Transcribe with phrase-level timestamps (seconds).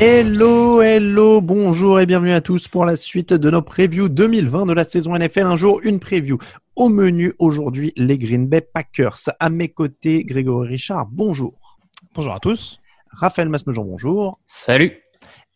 [0.00, 4.72] Hello, hello, bonjour et bienvenue à tous pour la suite de nos previews 2020 de
[4.72, 5.44] la saison NFL.
[5.44, 6.36] Un jour, une preview.
[6.74, 9.16] Au menu aujourd'hui, les Green Bay Packers.
[9.38, 11.78] À mes côtés, Grégory Richard, bonjour.
[12.12, 12.80] Bonjour à tous.
[13.12, 14.40] Raphaël Masmejean, bonjour.
[14.44, 15.03] Salut.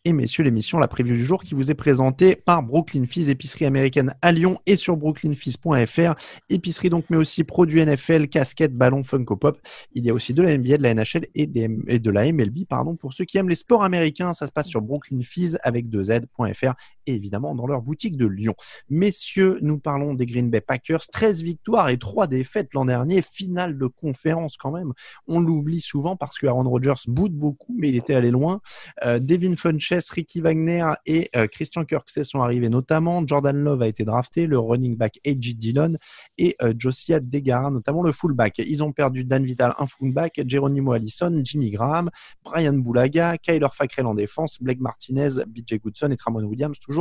[0.05, 3.65] Et messieurs, l'émission La Preview du jour qui vous est présentée par Brooklyn Fizz, épicerie
[3.65, 6.15] américaine à Lyon et sur brooklynfizz.fr.
[6.49, 9.59] Épicerie donc, mais aussi produits NFL, casquettes, ballons, Funko Pop.
[9.91, 12.95] Il y a aussi de la NBA, de la NHL et, de la MLB, pardon.
[12.95, 16.75] Pour ceux qui aiment les sports américains, ça se passe sur brooklynfizz avec 2z.fr
[17.13, 18.55] évidemment dans leur boutique de Lyon.
[18.89, 21.07] Messieurs, nous parlons des Green Bay Packers.
[21.11, 23.21] 13 victoires et 3 défaites l'an dernier.
[23.21, 24.93] Finale de conférence quand même.
[25.27, 28.61] On l'oublie souvent parce que Aaron Rodgers boude beaucoup, mais il était allé loin.
[29.05, 33.25] Euh, Devin Funches, Ricky Wagner et euh, Christian Kirksey sont arrivés notamment.
[33.25, 35.55] Jordan Love a été drafté, le running back A.J.
[35.55, 35.95] Dillon
[36.37, 38.59] et euh, Josiah Degara, notamment le fullback.
[38.59, 42.09] Ils ont perdu Dan Vital, un fullback, Geronimo Allison, Jimmy Graham,
[42.43, 46.98] Brian Boulaga, Kyler Fackrell en défense, Blake Martinez, BJ Goodson et Tramon Williams toujours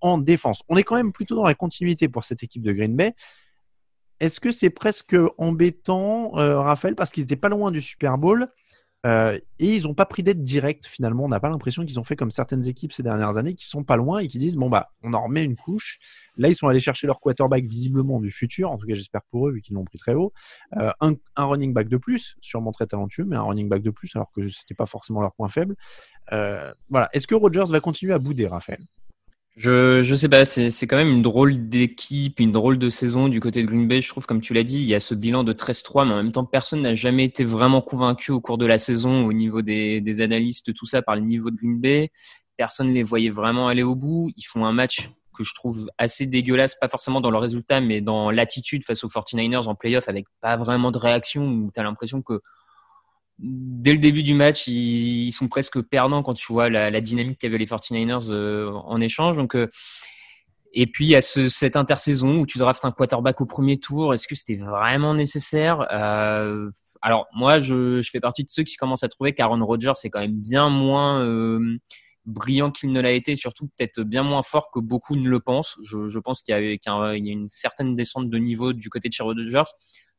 [0.00, 0.62] en défense.
[0.68, 3.14] On est quand même plutôt dans la continuité pour cette équipe de Green Bay.
[4.18, 8.48] Est-ce que c'est presque embêtant, euh, Raphaël, parce qu'ils n'étaient pas loin du Super Bowl
[9.04, 11.24] euh, et ils n'ont pas pris d'aide directe finalement?
[11.24, 13.84] On n'a pas l'impression qu'ils ont fait comme certaines équipes ces dernières années qui sont
[13.84, 15.98] pas loin et qui disent bon bah on en remet une couche.
[16.38, 19.48] Là ils sont allés chercher leur quarterback visiblement du futur, en tout cas j'espère pour
[19.48, 20.32] eux vu qu'ils l'ont pris très haut.
[20.78, 23.90] Euh, un, un running back de plus, sûrement très talentueux, mais un running back de
[23.90, 25.76] plus alors que c'était pas forcément leur point faible.
[26.30, 27.10] Voilà.
[27.12, 28.80] Est-ce que Rodgers va continuer à bouder, Raphaël?
[29.56, 33.28] Je je sais pas, c'est c'est quand même une drôle d'équipe, une drôle de saison
[33.28, 34.02] du côté de Green Bay.
[34.02, 36.16] Je trouve, comme tu l'as dit, il y a ce bilan de 13-3, mais en
[36.16, 39.62] même temps, personne n'a jamais été vraiment convaincu au cours de la saison au niveau
[39.62, 42.10] des, des analystes, tout ça, par le niveau de Green Bay.
[42.58, 44.30] Personne ne les voyait vraiment aller au bout.
[44.36, 48.02] Ils font un match que je trouve assez dégueulasse, pas forcément dans le résultat, mais
[48.02, 52.20] dans l'attitude face aux 49ers en playoff avec pas vraiment de réaction où tu l'impression
[52.20, 52.40] que
[53.38, 57.58] dès le début du match, ils, sont presque perdants quand tu vois la, dynamique qu'avaient
[57.58, 59.36] les 49ers euh, en échange.
[59.36, 59.68] Donc, euh,
[60.72, 63.78] et puis, il y a ce, cette intersaison où tu draftes un quarterback au premier
[63.78, 64.14] tour.
[64.14, 65.86] Est-ce que c'était vraiment nécessaire?
[65.92, 66.70] Euh,
[67.02, 70.20] Alors, moi, je, fais partie de ceux qui commencent à trouver qu'Aaron Rodgers est quand
[70.20, 71.24] même bien moins
[72.26, 75.78] brillant qu'il ne l'a été, surtout peut-être bien moins fort que beaucoup ne le pensent.
[75.82, 79.14] Je, pense qu'il y, a- y a une certaine descente de niveau du côté de
[79.14, 79.62] chez Rodgers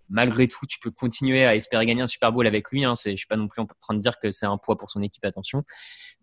[0.10, 2.86] malgré tout, tu peux continuer à espérer gagner un Super Bowl avec lui.
[2.86, 2.96] Hein.
[2.96, 4.90] C'est, je suis pas non plus en train de dire que c'est un poids pour
[4.90, 5.64] son équipe, attention.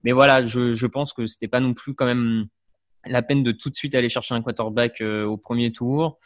[0.03, 2.47] Mais voilà, je, je pense que c'était pas non plus quand même
[3.07, 6.19] la peine de tout de suite aller chercher un quarterback euh, au premier tour.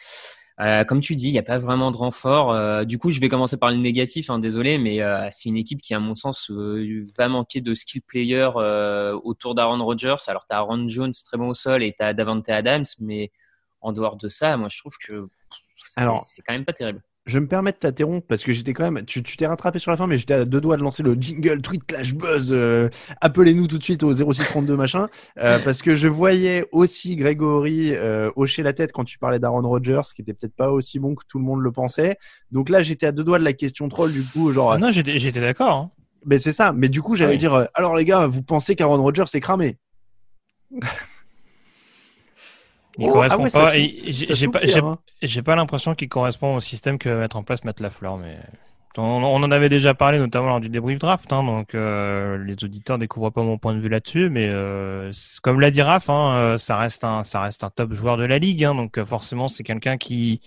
[0.60, 2.52] Euh, comme tu dis, il n'y a pas vraiment de renfort.
[2.52, 4.98] Euh, du coup, je vais commencer par le négatif, hein, désolé, mais
[5.30, 6.50] c'est une équipe qui, à mon sens,
[7.16, 10.16] va manquer de skill player euh, autour d'Aaron Rodgers.
[10.26, 13.30] Alors, tu as Aaron Jones très bon au sol et tu as Davante Adams, mais
[13.80, 15.28] en dehors de ça, moi, je trouve que
[15.90, 17.02] c'est, Alors, c'est quand même pas terrible.
[17.28, 19.04] Je me permets de t'interrompre parce que j'étais quand même.
[19.04, 21.12] Tu tu t'es rattrapé sur la fin, mais j'étais à deux doigts de lancer le
[21.14, 22.48] jingle tweet clash buzz.
[22.52, 22.88] euh,
[23.20, 25.08] Appelez-nous tout de suite au 0632 machin.
[25.38, 29.60] euh, parce que je voyais aussi Grégory euh, hocher la tête quand tu parlais d'Aaron
[29.68, 32.16] Rodgers, qui était peut-être pas aussi bon que tout le monde le pensait.
[32.50, 34.72] Donc là, j'étais à deux doigts de la question troll, du coup, genre.
[34.72, 35.70] Ah non, j'étais d'accord.
[35.76, 35.90] hein.
[36.24, 36.72] Mais c'est ça.
[36.72, 37.38] Mais du coup, j'allais Ah oui.
[37.38, 37.54] dire.
[37.54, 39.76] euh, alors les gars, vous pensez qu'Aaron Rodgers est cramé?
[42.98, 44.30] Il Oh, correspond ah ouais, pas.
[44.32, 44.98] J'ai pas, hein.
[45.44, 48.36] pas l'impression qu'il correspond au système que va mettre en place Matt Lafleur, mais
[48.96, 52.64] on, on en avait déjà parlé notamment lors du débrief draft, hein, donc euh, les
[52.64, 55.12] auditeurs découvrent pas mon point de vue là-dessus, mais euh,
[55.42, 58.24] comme l'a dit Raph, hein, euh, ça reste un, ça reste un top joueur de
[58.24, 60.40] la ligue, hein, donc euh, forcément c'est quelqu'un qui,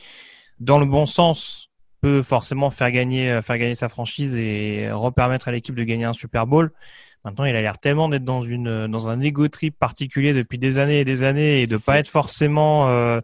[0.59, 1.69] dans le bon sens,
[2.01, 6.05] peut forcément faire gagner, euh, faire gagner sa franchise et repermettre à l'équipe de gagner
[6.05, 6.73] un Super Bowl.
[7.23, 10.77] Maintenant, il a l'air tellement d'être dans une dans un ego trip particulier depuis des
[10.77, 13.21] années et des années et de pas être forcément euh,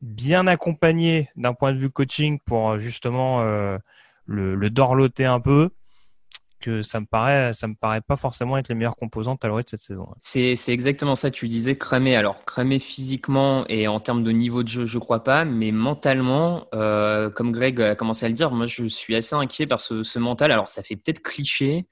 [0.00, 3.42] bien accompagné d'un point de vue coaching pour justement
[4.26, 5.70] le, dorloter un peu
[6.60, 9.58] que ça me paraît, ça me paraît pas forcément être les meilleures composantes à l'heure
[9.58, 10.08] de cette saison.
[10.20, 11.30] C'est, exactement ça.
[11.30, 12.16] Tu disais cramer.
[12.16, 16.66] Alors cramer physiquement et en termes de niveau de jeu, je crois pas, mais mentalement,
[16.74, 20.02] euh, comme Greg a commencé à le dire, moi je suis assez inquiet par ce,
[20.04, 20.52] ce mental.
[20.52, 21.86] Alors ça fait peut-être cliché,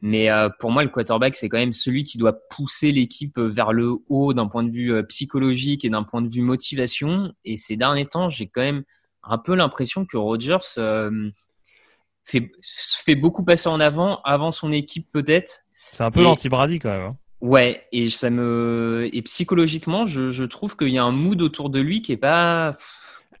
[0.00, 3.72] mais euh, pour moi le quarterback c'est quand même celui qui doit pousser l'équipe vers
[3.72, 7.32] le haut d'un point de vue euh, psychologique et d'un point de vue motivation.
[7.44, 8.84] Et ces derniers temps, j'ai quand même
[9.22, 11.30] un peu l'impression que Rodgers euh,
[12.24, 15.60] fait, fait beaucoup passer en avant, avant son équipe peut-être.
[15.74, 17.02] C'est un peu l'anti-Brady quand même.
[17.02, 17.16] Hein.
[17.40, 21.70] Ouais, et ça me et psychologiquement, je, je trouve qu'il y a un mood autour
[21.70, 22.76] de lui qui est pas.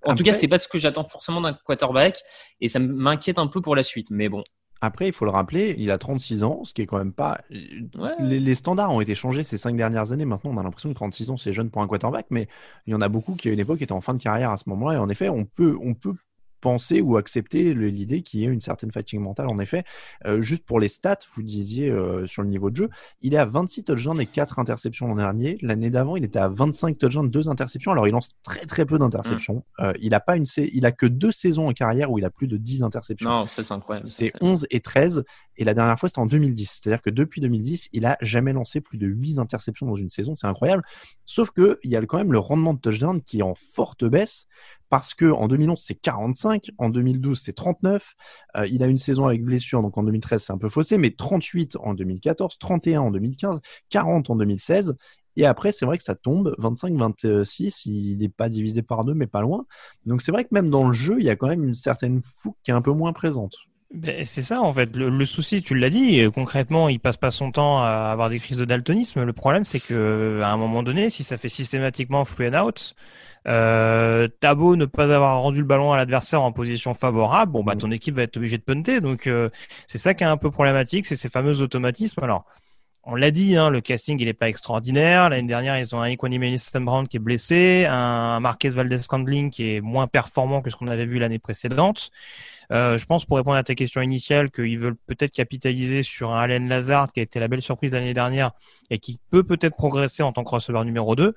[0.06, 2.18] En tout cas, c'est pas ce que j'attends forcément d'un quarterback,
[2.62, 4.06] et ça m'inquiète un peu pour la suite.
[4.10, 4.42] Mais bon.
[4.80, 7.40] Après, il faut le rappeler, il a 36 ans, ce qui est quand même pas.
[7.50, 10.24] Les, les, standards ont été changés ces cinq dernières années.
[10.24, 12.48] Maintenant, on a l'impression que 36 ans, c'est jeune pour un quarterback, mais
[12.86, 14.56] il y en a beaucoup qui, à une époque, étaient en fin de carrière à
[14.56, 14.94] ce moment-là.
[14.94, 16.14] Et en effet, on peut, on peut
[16.60, 19.48] penser ou accepter l'idée qu'il y ait une certaine fatigue mentale.
[19.48, 19.84] En effet,
[20.26, 22.90] euh, juste pour les stats, vous disiez euh, sur le niveau de jeu,
[23.22, 25.58] il est à 26 touchdowns et 4 interceptions l'an dernier.
[25.62, 27.92] L'année d'avant, il était à 25 touchdowns, 2 interceptions.
[27.92, 29.64] Alors, il lance très très peu d'interceptions.
[29.78, 29.82] Mmh.
[29.82, 32.30] Euh, il a pas une, il a que deux saisons en carrière où il a
[32.30, 33.28] plus de 10 interceptions.
[33.28, 34.06] Non, c'est incroyable.
[34.06, 35.24] C'est 11 et 13.
[35.60, 36.80] Et la dernière fois, c'était en 2010.
[36.82, 40.34] C'est-à-dire que depuis 2010, il a jamais lancé plus de 8 interceptions dans une saison.
[40.34, 40.82] C'est incroyable.
[41.26, 44.06] Sauf que il y a quand même le rendement de touchdown qui est en forte
[44.06, 44.46] baisse
[44.88, 48.14] parce que en 2011 c'est 45, en 2012 c'est 39.
[48.56, 51.10] Euh, il a une saison avec blessure, donc en 2013 c'est un peu faussé, mais
[51.10, 53.60] 38 en 2014, 31 en 2015,
[53.90, 54.96] 40 en 2016.
[55.36, 59.26] Et après, c'est vrai que ça tombe, 25-26, il n'est pas divisé par deux, mais
[59.26, 59.66] pas loin.
[60.06, 62.20] Donc c'est vrai que même dans le jeu, il y a quand même une certaine
[62.22, 63.56] fougue qui est un peu moins présente.
[63.92, 64.94] Ben, c'est ça en fait.
[64.94, 68.56] Le, souci, tu l'as dit, concrètement, il passe pas son temps à avoir des crises
[68.56, 69.24] de daltonisme.
[69.24, 72.94] Le problème, c'est que à un moment donné, si ça fait systématiquement free and out,
[73.48, 77.64] euh, t'as beau ne pas avoir rendu le ballon à l'adversaire en position favorable, bon
[77.64, 77.78] bah mm.
[77.78, 79.00] ton équipe va être obligée de punter.
[79.00, 79.48] Donc euh,
[79.86, 82.22] c'est ça qui est un peu problématique, c'est ces fameux automatismes.
[82.22, 82.44] Alors
[83.02, 85.30] on l'a dit, hein, le casting il est pas extraordinaire.
[85.30, 89.74] L'année dernière, ils ont un Equanimous Brown qui est blessé, un Marquez Valdez Scandling qui
[89.74, 92.10] est moins performant que ce qu'on avait vu l'année précédente.
[92.72, 96.40] Euh, je pense, pour répondre à ta question initiale, qu'ils veulent peut-être capitaliser sur un
[96.40, 98.52] Allen Lazard qui a été la belle surprise l'année dernière
[98.90, 101.34] et qui peut peut-être progresser en tant que receveur numéro 2.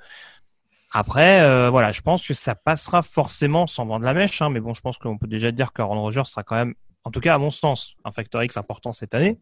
[0.91, 4.59] Après, euh, voilà, je pense que ça passera forcément sans vendre la mèche, hein, mais
[4.59, 7.33] bon, je pense qu'on peut déjà dire qu'Aaron Rodgers sera quand même, en tout cas
[7.33, 9.39] à mon sens, un facteur X important cette année,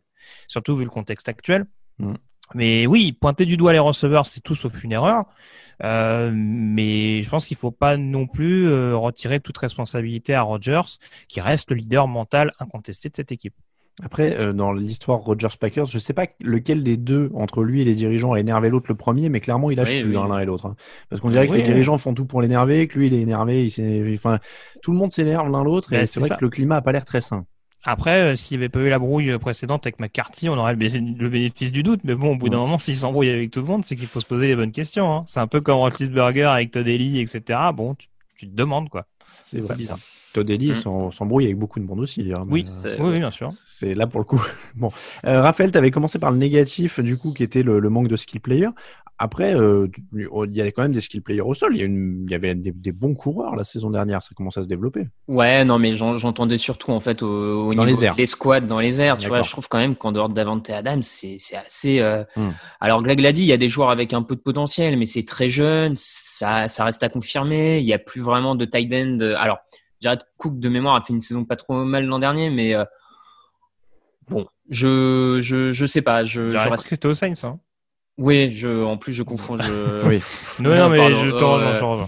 [0.47, 1.65] surtout vu le contexte actuel.
[2.01, 2.13] Mm.
[2.53, 5.25] Mais oui, pointer du doigt les receveurs, c'est tout sauf une erreur.
[5.83, 10.97] Euh, mais je pense qu'il faut pas non plus euh, retirer toute responsabilité à Rodgers,
[11.27, 13.55] qui reste le leader mental incontesté de cette équipe.
[14.03, 17.85] Après, euh, dans l'histoire Rogers Packers, je sais pas lequel des deux entre lui et
[17.85, 20.65] les dirigeants a énervé l'autre le premier, mais clairement il lâche plus l'un et l'autre.
[20.65, 20.75] Hein.
[21.09, 23.67] Parce qu'on dirait que les dirigeants font tout pour l'énerver, que lui il est énervé,
[23.67, 24.39] il enfin
[24.81, 26.93] tout le monde s'énerve l'un l'autre et ben, c'est vrai que le climat a pas
[26.93, 27.45] l'air très sain.
[27.83, 31.29] Après, euh, s'il n'y avait pas eu la brouille précédente avec McCarthy, on aurait le
[31.29, 32.01] bénéfice du doute.
[32.03, 34.19] Mais bon, au bout d'un moment, s'il s'embrouille avec tout le monde, c'est qu'il faut
[34.19, 35.13] se poser les bonnes questions.
[35.13, 35.23] Hein.
[35.27, 37.59] C'est un peu comme Roethlisberger avec Todd Ellie, etc.
[37.73, 38.07] Bon, tu,
[38.37, 39.05] tu te demandes quoi.
[39.41, 39.75] C'est vrai.
[39.75, 39.99] Bizarre.
[40.33, 41.11] Todd Ellie mmh.
[41.11, 42.31] s'embrouille avec beaucoup de monde aussi.
[42.35, 43.51] Hein, oui, euh, oui, bien sûr.
[43.67, 44.41] C'est là pour le coup.
[44.75, 44.91] bon,
[45.25, 48.07] euh, Raphaël, tu avais commencé par le négatif, du coup, qui était le, le manque
[48.07, 48.69] de skill player.
[49.23, 51.75] Après, euh, il y a quand même des skill players au sol.
[51.75, 54.23] Il y, une, il y avait des, des, bons coureurs la saison dernière.
[54.23, 55.09] Ça commence à se développer.
[55.27, 58.15] Ouais, non, mais j'entendais surtout en fait au, au dans niveau les airs.
[58.15, 59.19] des squads dans les airs.
[59.19, 61.99] Tu vois, je trouve quand même qu'en dehors d'Avante Adams, c'est assez.
[61.99, 62.23] Euh...
[62.35, 62.49] Hmm.
[62.79, 65.05] Alors, Greg l'a dit, il y a des joueurs avec un peu de potentiel, mais
[65.05, 65.93] c'est très jeune.
[65.97, 67.77] Ça, ça reste à confirmer.
[67.77, 69.19] Il y a plus vraiment de tight end.
[69.37, 69.59] Alors,
[69.99, 72.85] Jared Cook de mémoire a fait une saison pas trop mal l'an dernier, mais euh,
[74.29, 76.25] bon, je, je je sais pas.
[76.25, 76.87] Je, Jared je reste...
[76.87, 77.33] c'était au Saints.
[77.43, 77.59] Hein
[78.21, 79.57] oui, je en plus je confonds.
[79.57, 80.05] Je...
[80.07, 80.19] oui.
[80.59, 82.05] non, non, mais je te rejoins.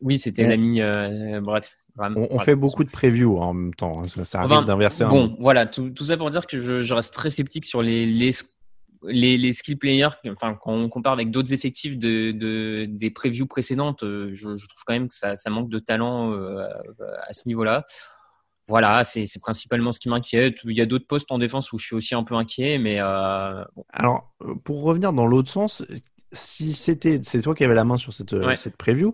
[0.00, 0.80] Oui, c'était l'ami.
[0.80, 1.76] Euh, bref.
[1.98, 4.02] on, on fait beaucoup de previews en même temps.
[4.02, 5.04] Hein, ça, arrive d'inverser.
[5.04, 8.06] Bon, voilà, tout, tout, ça pour dire que je, je, reste très sceptique sur les,
[8.06, 8.32] les
[9.04, 13.46] les, les skill players, enfin, quand on compare avec d'autres effectifs de, de, des previews
[13.46, 16.66] précédentes, euh, je, je, trouve quand même que ça, ça manque de talent euh,
[17.26, 17.84] à ce niveau-là.
[18.70, 20.58] Voilà, c'est principalement ce qui m'inquiète.
[20.64, 22.98] Il y a d'autres postes en défense où je suis aussi un peu inquiet, mais
[23.00, 23.84] euh, bon.
[23.92, 25.84] Alors, pour revenir dans l'autre sens,
[26.30, 28.54] si c'était c'est toi qui avais la main sur cette, ouais.
[28.54, 29.12] cette preview,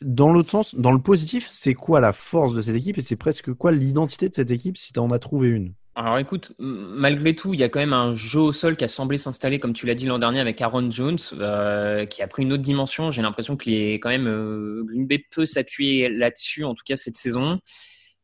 [0.00, 3.16] dans l'autre sens, dans le positif, c'est quoi la force de cette équipe et c'est
[3.16, 5.74] presque quoi l'identité de cette équipe si tu en as trouvé une?
[5.94, 8.88] Alors écoute, malgré tout, il y a quand même un jeu au sol qui a
[8.88, 12.44] semblé s'installer, comme tu l'as dit l'an dernier avec Aaron Jones, euh, qui a pris
[12.44, 13.10] une autre dimension.
[13.10, 16.96] J'ai l'impression que les, quand même euh, Green Bay peut s'appuyer là-dessus, en tout cas
[16.96, 17.60] cette saison.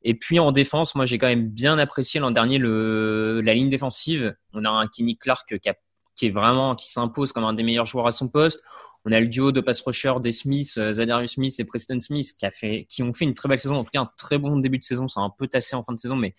[0.05, 4.37] Et puis en défense, moi j'ai quand même bien apprécié l'an dernier la ligne défensive.
[4.53, 5.53] On a un Kenny Clark
[6.15, 6.33] qui,
[6.79, 8.63] s'impose comme un des meilleurs joueurs à son poste.
[9.07, 12.33] On a le duo de pass rusher des Smith, euh, Zadarius Smith et Preston Smith
[12.89, 14.85] qui, ont fait une très belle saison, en tout cas un très bon début de
[14.85, 15.09] saison.
[15.09, 16.35] C'est un peu tassé en fin de saison, mais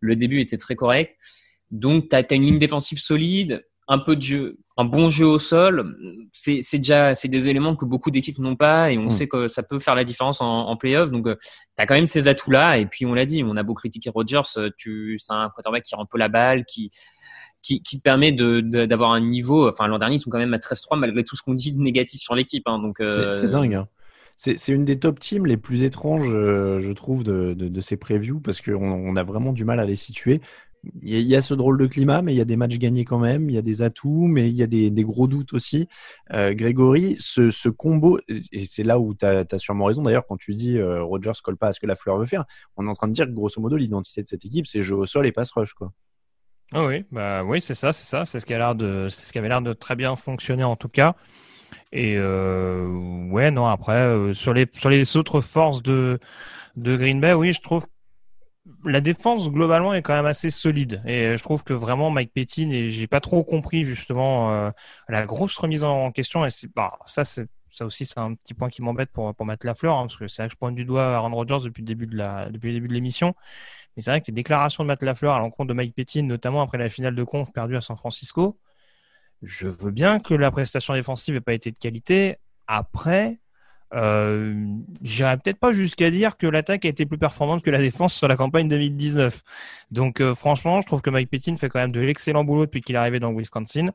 [0.00, 1.16] le début était très correct.
[1.70, 5.38] Donc, tu as, une ligne défensive solide, un peu de jeu, un bon jeu au
[5.38, 5.96] sol.
[6.32, 9.10] C'est déjà c'est des éléments que beaucoup d'équipes n'ont pas et on hmm.
[9.10, 11.10] sait que ça peut faire la différence en, en playoff.
[11.10, 11.36] Donc, euh,
[11.76, 12.78] tu as quand même ces atouts-là.
[12.78, 15.94] Et puis, on l'a dit, on a beau critiquer Rodgers, euh, c'est un quarterback qui
[15.94, 16.90] rend un peu la balle, qui,
[17.64, 19.68] qui, qui te permet de, d'avoir un niveau.
[19.68, 21.80] Enfin, l'an dernier, ils sont quand même à 13-3 malgré tout ce qu'on dit de
[21.80, 22.64] négatif sur l'équipe.
[22.66, 23.74] Hein, donc, euh, c'est, dingue.
[23.74, 23.88] Hein.
[24.36, 27.96] C'est, une des top teams les plus étranges, euh, je trouve, de, de, de, ces
[27.96, 30.40] previews parce qu'on on a vraiment du mal à les situer.
[31.02, 33.18] Il y, a, ce drôle de climat, mais il y a des matchs gagnés quand
[33.18, 35.88] même, il y a des atouts, mais il y a des, gros doutes aussi.
[36.32, 40.54] Euh, Grégory, ce, combo, et c'est là où tu as, sûrement raison d'ailleurs quand tu
[40.54, 42.44] dis euh, Rogers colle pas à ce que la fleur veut faire,
[42.76, 44.96] on est en train de dire que grosso modo l'identité de cette équipe c'est jeu
[44.96, 45.74] au sol et pass rush.
[45.74, 45.92] quoi.
[46.72, 49.96] Ah oui, bah oui, c'est ça, c'est ça, c'est ce qui avait l'air de très
[49.96, 51.14] bien fonctionner en tout cas.
[51.92, 52.88] Et euh,
[53.30, 56.18] ouais, non, après euh, sur les sur les autres forces de
[56.76, 57.86] de Green Bay, oui, je trouve
[58.84, 61.02] la défense globalement est quand même assez solide.
[61.06, 64.70] Et je trouve que vraiment Mike Pettin et j'ai pas trop compris justement euh,
[65.08, 66.46] la grosse remise en question.
[66.46, 69.46] Et c'est bah, ça c'est ça aussi c'est un petit point qui m'embête pour pour
[69.46, 71.82] mettre la hein, parce que c'est là que je pointe du doigt Aaron Rodgers depuis
[71.82, 73.34] le début de la depuis le début de l'émission.
[73.96, 76.62] Mais c'est vrai que les déclarations de Matt Lafleur à l'encontre de Mike Pettin, notamment
[76.62, 78.58] après la finale de conf perdue à San Francisco,
[79.42, 82.36] je veux bien que la prestation défensive n'ait pas été de qualité.
[82.66, 83.40] Après,
[83.92, 84.54] euh,
[85.02, 88.28] j'irais peut-être pas jusqu'à dire que l'attaque a été plus performante que la défense sur
[88.28, 89.42] la campagne 2019.
[89.90, 92.80] Donc euh, franchement, je trouve que Mike Pettin fait quand même de l'excellent boulot depuis
[92.80, 93.90] qu'il est arrivé dans Wisconsin.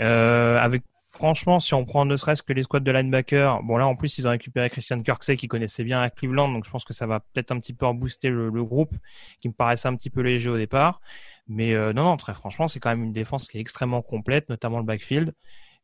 [0.00, 3.86] Euh, avec franchement, si on prend ne serait-ce que les squads de linebacker, bon là
[3.86, 6.84] en plus ils ont récupéré Christian Kirksey qui connaissait bien à Cleveland, donc je pense
[6.84, 8.94] que ça va peut-être un petit peu rebooster le, le, groupe
[9.40, 11.00] qui me paraissait un petit peu léger au départ.
[11.48, 14.78] Mais non, non, très franchement, c'est quand même une défense qui est extrêmement complète, notamment
[14.78, 15.34] le backfield.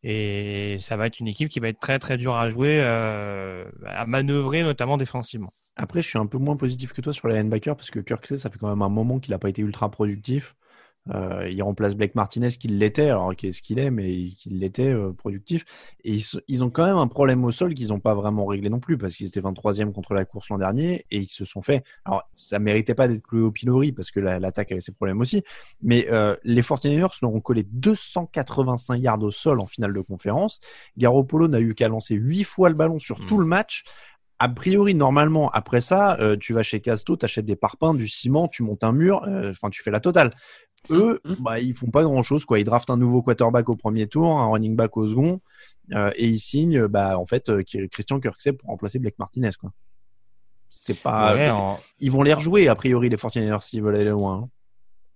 [0.03, 3.65] Et ça va être une équipe qui va être très très dure à jouer, euh,
[3.85, 5.53] à manœuvrer notamment défensivement.
[5.77, 8.37] Après, je suis un peu moins positif que toi sur les linebackers parce que Kirksey,
[8.37, 10.55] ça fait quand même un moment qu'il n'a pas été ultra productif.
[11.15, 15.13] Euh, il remplace Blake Martinez qui l'était, alors qu'est-ce qu'il est, mais qu'il l'était euh,
[15.13, 15.65] productif.
[16.05, 18.81] Et ils, ont quand même un problème au sol qu'ils n'ont pas vraiment réglé non
[18.81, 21.85] plus parce qu'ils étaient 23e contre la course l'an dernier et ils se sont fait.
[22.05, 25.43] Alors ça méritait pas d'être plus au pilori parce que l'attaque avait ses problèmes aussi,
[25.83, 30.61] mais euh, les 49ers leur ont collé 285 yards au sol en finale de conférence.
[30.97, 33.41] Garoppolo n'a eu qu'à lancer 8 fois le ballon sur tout hmm.
[33.41, 33.85] le match
[34.41, 38.47] a priori, normalement, après ça, tu vas chez Casto, tu achètes des parpaings, du ciment,
[38.47, 40.31] tu montes un mur, enfin, tu fais la totale.
[40.91, 41.35] Eux, mmh.
[41.41, 42.59] bah, ils font pas grand chose, quoi.
[42.59, 45.41] Ils draftent un nouveau quarterback au premier tour, un running back au second,
[45.95, 49.73] euh, et ils signent, bah, en fait, euh, Christian Kirksey pour remplacer Blake Martinez, quoi.
[50.71, 51.79] C'est pas.
[51.99, 54.43] Ils vont les rejouer, a priori, les 49ers, s'ils veulent aller loin.
[54.45, 54.49] Hein.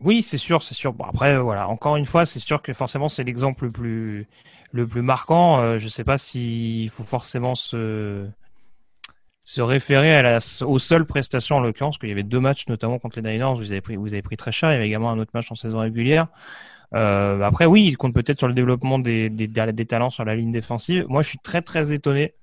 [0.01, 0.93] Oui, c'est sûr, c'est sûr.
[0.93, 1.69] Bon, après, voilà.
[1.69, 4.27] Encore une fois, c'est sûr que forcément, c'est l'exemple le plus,
[4.73, 5.61] le plus marquant.
[5.61, 8.27] Euh, je sais pas s'il faut forcément se,
[9.45, 12.99] se référer à la, aux seules prestations en l'occurrence, qu'il y avait deux matchs notamment
[12.99, 15.11] contre les Niners, vous avez pris, vous avez pris très cher, il y avait également
[15.11, 16.29] un autre match en saison régulière.
[16.95, 20.37] Euh, après, oui, il compte peut-être sur le développement des, des, des, talents sur la
[20.37, 21.07] ligne défensive.
[21.09, 22.35] Moi, je suis très très étonné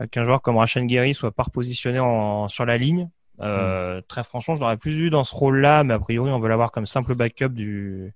[0.00, 3.08] euh, qu'un joueur comme Rashan Gary soit pas repositionné en, sur la ligne.
[3.40, 4.02] Euh, mm.
[4.08, 6.72] Très franchement, je l'aurais plus vu dans ce rôle-là, mais a priori, on veut l'avoir
[6.72, 8.14] comme simple backup du,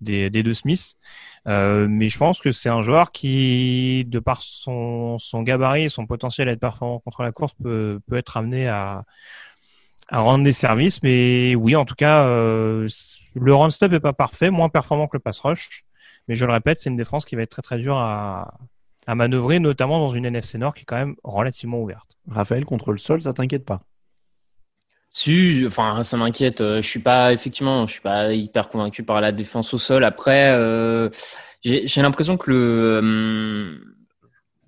[0.00, 0.96] des, deux Smiths.
[1.46, 6.06] Euh, mais je pense que c'est un joueur qui, de par son, gabarit et son
[6.06, 9.04] potentiel à être performant contre la course, peut, être amené à,
[10.10, 11.02] rendre des services.
[11.02, 12.88] Mais oui, en tout cas, euh,
[13.34, 15.84] le run-stop est pas parfait, moins performant que le pass rush.
[16.28, 18.58] Mais je le répète, c'est une défense qui va être très très dure à,
[19.06, 22.16] à manœuvrer, notamment dans une NFC Nord qui est quand même relativement ouverte.
[22.28, 23.82] Raphaël, contre le sol, ça t'inquiète pas?
[25.16, 26.60] Si, enfin, ça m'inquiète.
[26.60, 30.04] Euh, je suis pas, effectivement, je suis pas hyper convaincu par la défense au sol.
[30.04, 31.08] Après, euh,
[31.64, 33.78] j'ai l'impression que le, euh,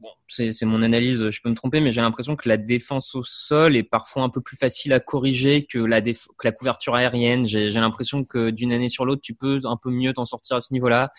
[0.00, 3.22] bon, c'est mon analyse, je peux me tromper, mais j'ai l'impression que la défense au
[3.22, 6.14] sol est parfois un peu plus facile à corriger que la, que
[6.44, 7.44] la couverture aérienne.
[7.44, 10.60] J'ai l'impression que d'une année sur l'autre, tu peux un peu mieux t'en sortir à
[10.60, 11.12] ce niveau-là.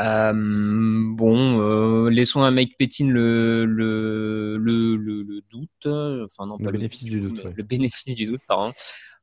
[0.00, 6.66] Euh, bon, euh, laissons à Mike Pettin le, le, le, le, doute, enfin non, le
[6.66, 8.72] pas bénéfice du doute, le bénéfice du doute, pardon.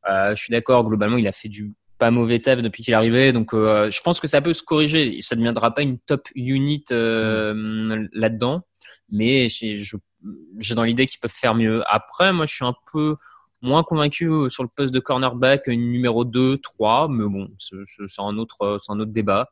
[0.10, 2.98] Euh, je suis d'accord, globalement, il a fait du pas mauvais taf depuis qu'il est
[2.98, 5.22] arrivé, donc euh, je pense que ça peut se corriger.
[5.22, 8.63] Ça ne deviendra pas une top unit euh, là-dedans,
[9.10, 11.84] mais j'ai dans l'idée qu'ils peuvent faire mieux.
[11.88, 13.15] Après, moi, je suis un peu
[13.62, 17.75] moins convaincu sur le poste de cornerback numéro 2, 3, mais bon, c'est
[18.17, 19.50] un autre, c'est un autre débat.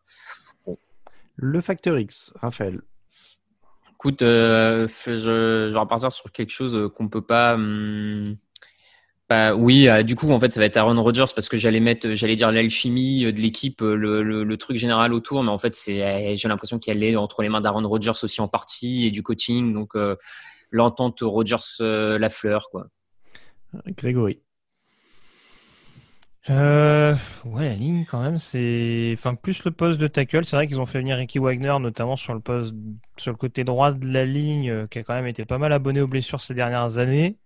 [1.35, 2.81] Le facteur X, Raphaël.
[3.93, 8.35] Écoute, euh, je, vais repartir sur quelque chose qu'on peut pas, hum,
[9.29, 11.79] Bah oui, euh, du coup en fait ça va être Aaron Rodgers parce que j'allais
[11.79, 15.75] mettre, j'allais dire l'alchimie de l'équipe, le, le, le, truc général autour, mais en fait
[15.75, 19.23] c'est, j'ai l'impression qu'elle est entre les mains d'Aaron Rodgers aussi en partie et du
[19.23, 20.17] coaching, donc euh,
[20.69, 22.87] l'entente Rodgers-Lafleur quoi.
[23.97, 24.42] Grégory.
[26.49, 30.43] Euh, ouais, la ligne quand même, c'est, enfin plus le poste de tackle.
[30.45, 32.73] C'est vrai qu'ils ont fait venir Ricky Wagner, notamment sur le poste,
[33.17, 36.01] sur le côté droit de la ligne, qui a quand même été pas mal abonné
[36.01, 37.37] aux blessures ces dernières années.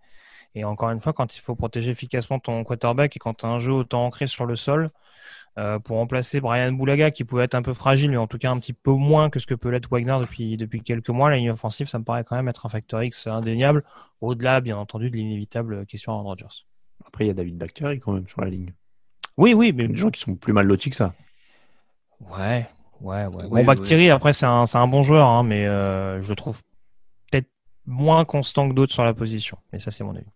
[0.55, 3.49] Et encore une fois, quand il faut protéger efficacement ton quarterback et quand tu as
[3.49, 4.89] un jeu autant ancré sur le sol,
[5.59, 8.51] euh, pour remplacer Brian Boulaga qui pouvait être un peu fragile, mais en tout cas
[8.51, 11.37] un petit peu moins que ce que peut l'être Wagner depuis, depuis quelques mois, la
[11.37, 13.83] ligne offensive, ça me paraît quand même être un facteur X indéniable,
[14.21, 16.65] au-delà, bien entendu, de l'inévitable question Aaron Rodgers.
[17.05, 18.73] Après, il y a David Bakhtiari quand même sur la ligne.
[19.37, 19.87] Oui, oui, mais.
[19.87, 21.13] Des gens qui sont plus mal lotis que ça.
[22.31, 22.67] Ouais,
[23.01, 23.47] ouais, ouais.
[23.47, 26.61] bon, Bakhtiari, après, c'est un, un, bon joueur, hein, mais euh, je le trouve
[27.87, 29.57] moins constant que d'autres sur la position.
[29.71, 30.27] Mais ça, c'est mon avis.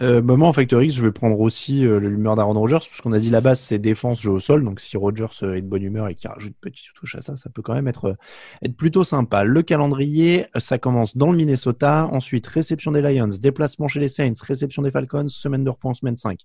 [0.00, 3.00] Euh, bah, moi, en Factor X, je vais prendre aussi euh, l'humeur d'Aaron Rodgers, parce
[3.00, 4.64] qu'on a dit la base, c'est défense, jeu au sol.
[4.64, 7.22] Donc, si Rodgers euh, est de bonne humeur et qu'il rajoute une petite touche à
[7.22, 8.14] ça, ça peut quand même être, euh,
[8.62, 9.44] être plutôt sympa.
[9.44, 12.08] Le calendrier, ça commence dans le Minnesota.
[12.12, 16.16] Ensuite, réception des Lions, déplacement chez les Saints, réception des Falcons, semaine de repos semaine
[16.16, 16.40] 5.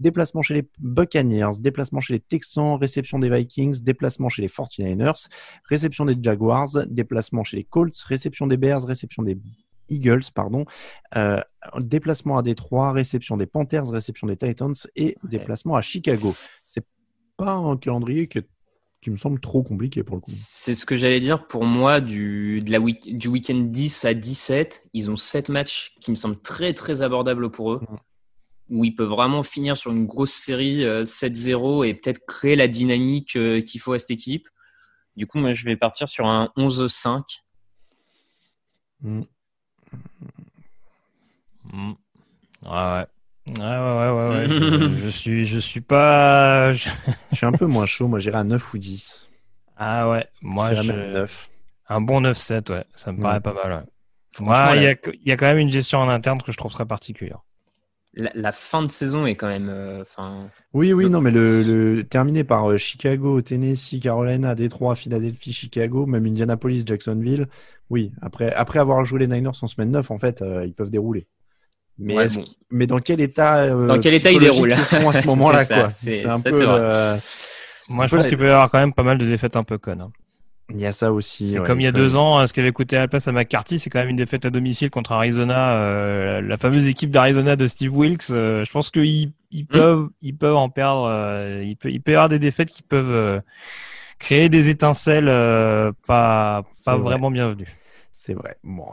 [0.00, 5.28] Déplacement chez les Buccaneers, déplacement chez les Texans, réception des Vikings, déplacement chez les 49ers,
[5.64, 9.38] réception des Jaguars, déplacement chez les Colts, réception des Bears, réception des
[9.88, 10.64] Eagles, pardon.
[11.16, 11.40] Euh,
[11.78, 16.34] déplacement à Détroit, réception des Panthers, réception des Titans et déplacement à Chicago.
[16.64, 16.84] C'est
[17.36, 18.40] pas un calendrier qui,
[19.00, 20.30] qui, me semble trop compliqué pour le coup.
[20.34, 24.88] C'est ce que j'allais dire pour moi du, de la du week-end 10 à 17.
[24.92, 27.80] Ils ont 7 matchs qui me semblent très très abordables pour eux.
[28.70, 32.68] Où ils peuvent vraiment finir sur une grosse série 7-0 euh, et peut-être créer la
[32.68, 34.46] dynamique euh, qu'il faut à cette équipe.
[35.16, 37.22] Du coup, moi, je vais partir sur un 11-5.
[39.00, 39.22] Mm.
[41.72, 43.06] Ouais, ouais.
[43.46, 44.46] Ouais, ouais, ouais, ouais.
[44.48, 46.72] je, je, suis, je suis pas.
[46.72, 46.88] je
[47.32, 48.08] suis un peu moins chaud.
[48.08, 49.28] Moi, j'irai à 9 ou 10.
[49.76, 50.92] Ah ouais, moi, je.
[50.92, 51.50] 9.
[51.88, 52.84] Un bon 9-7, ouais.
[52.94, 54.76] Ça me paraît pas mal, ouais.
[54.76, 56.84] il y, a, y, a, quand même une gestion en interne que je trouve très
[56.84, 57.40] particulière.
[58.18, 59.68] La, la fin de saison est quand même.
[59.72, 60.02] Euh,
[60.74, 66.04] oui, oui, non, mais le, le terminé par euh, Chicago, Tennessee, Carolina, Détroit, Philadelphie, Chicago,
[66.04, 67.46] même Indianapolis, Jacksonville.
[67.90, 70.90] Oui, après, après avoir joué les Niners en semaine 9, en fait, euh, ils peuvent
[70.90, 71.28] dérouler.
[71.96, 72.26] Mais,
[72.70, 75.90] mais dans quel état, euh, dans quel état ils déroulent à ce moment-là quoi?
[75.92, 76.60] C'est un peu.
[76.60, 77.16] Euh,
[77.88, 79.78] Moi, je pense qu'il peut y avoir quand même pas mal de défaites un peu
[79.78, 80.00] connes.
[80.00, 80.12] Hein.
[80.70, 81.50] Il y a ça aussi.
[81.50, 83.32] C'est comme il y a deux ans, ce qui avait coûté à la place à
[83.32, 87.56] McCarthy, c'est quand même une défaite à domicile contre Arizona, euh, la fameuse équipe d'Arizona
[87.56, 88.28] de Steve Wilkes.
[88.28, 89.66] je pense qu'ils ils hmm.
[89.66, 91.08] peuvent, ils peuvent en perdre.
[91.62, 93.42] il peut, il peut y avoir des défaites qui peuvent
[94.18, 95.26] créer des étincelles
[96.06, 97.78] pas, pas vraiment bienvenues.
[98.12, 98.56] C'est vrai.
[98.62, 98.88] Bon,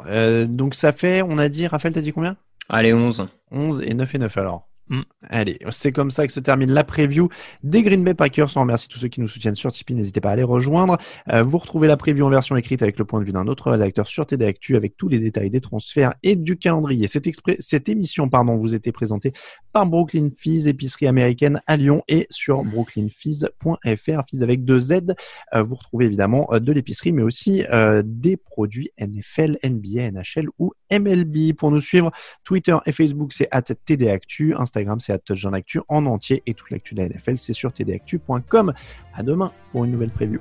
[0.48, 2.38] donc ça fait, on a dit, Raphaël, t'as dit combien?
[2.70, 3.28] Allez, 11.
[3.52, 4.68] 11 et 9 et 9 alors.
[4.90, 5.02] Mm.
[5.30, 7.30] Allez, c'est comme ça que se termine la preview
[7.64, 8.56] des Green Bay Packers.
[8.56, 9.96] On remercie tous ceux qui nous soutiennent sur Tipeee.
[9.96, 10.98] N'hésitez pas à les rejoindre.
[11.32, 13.72] Euh, vous retrouvez la preview en version écrite avec le point de vue d'un autre
[13.72, 17.08] rédacteur sur TD Actu avec tous les détails des transferts et du calendrier.
[17.08, 17.28] Cette,
[17.60, 19.32] cette émission, pardon, vous était présentée
[19.74, 25.16] par Brooklyn Fees, épicerie américaine à Lyon et sur brooklynfees.fr, Fees avec deux Z.
[25.54, 27.64] Euh, vous retrouvez évidemment euh, de l'épicerie, mais aussi
[28.04, 31.54] des produits NFL, NBA, NHL ou MLB.
[31.58, 32.12] Pour nous suivre,
[32.44, 34.54] Twitter et Facebook, c'est at TD Actu.
[34.56, 37.72] Instagram, c'est à Touchdown Actu en entier et toute l'actu de la NFL, c'est sur
[37.72, 38.74] tdactu.com.
[39.14, 40.40] À demain pour une nouvelle preview.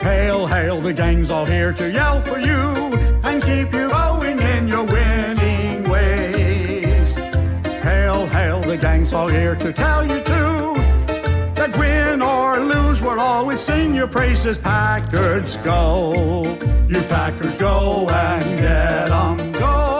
[0.00, 4.68] Hail, hail, the gang's all here to yell for you and keep you going in
[4.68, 7.12] your winning ways.
[7.82, 10.74] Hail, hail, the gang's all here to tell you to
[11.56, 14.56] that win or lose, we'll always sing your praises.
[14.56, 16.56] Packers go,
[16.88, 19.97] you Packers go and get 'em, go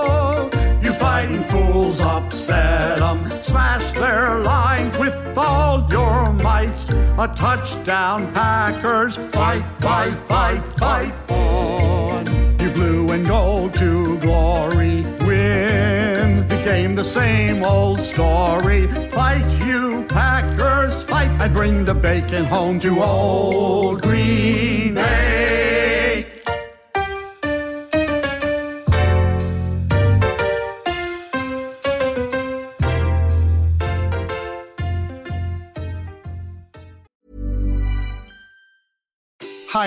[1.18, 3.42] fighting fools upset them.
[3.42, 6.80] Smash their lines with all your might.
[7.18, 9.16] A touchdown, Packers.
[9.32, 12.26] Fight, fight, fight, fight on.
[12.60, 15.02] You blue and gold to glory.
[15.26, 18.86] Win the game, the same old story.
[19.10, 21.02] Fight, you Packers.
[21.02, 25.17] Fight and bring the bacon home to old Green Bay.